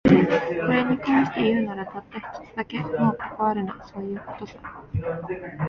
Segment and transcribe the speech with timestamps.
[0.03, 2.79] これに関して言うなら、たった一つだけ。
[2.79, 4.57] もう関わるな、そういう事さ。